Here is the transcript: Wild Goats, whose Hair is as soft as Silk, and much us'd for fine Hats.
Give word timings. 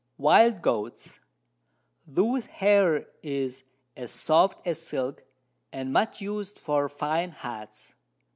Wild 0.17 0.63
Goats, 0.63 1.19
whose 2.11 2.47
Hair 2.47 3.05
is 3.21 3.63
as 3.95 4.09
soft 4.09 4.65
as 4.65 4.81
Silk, 4.81 5.23
and 5.71 5.93
much 5.93 6.23
us'd 6.23 6.57
for 6.57 6.89
fine 6.89 7.29
Hats. 7.29 7.93